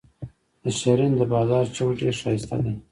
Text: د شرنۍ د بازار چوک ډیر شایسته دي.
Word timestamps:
د 0.63 0.65
شرنۍ 0.79 1.17
د 1.19 1.23
بازار 1.33 1.65
چوک 1.75 1.91
ډیر 1.99 2.15
شایسته 2.21 2.55
دي. 2.63 2.73